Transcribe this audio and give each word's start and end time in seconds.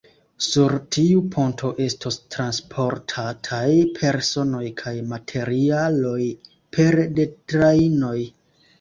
Sur 0.43 0.71
tiu 0.95 1.19
ponto 1.35 1.69
estos 1.87 2.17
transportataj 2.37 3.69
personoj 4.01 4.65
kaj 4.83 4.97
materialoj 5.15 6.19
pere 6.79 7.11
de 7.21 7.33
trajnoj. 7.55 8.21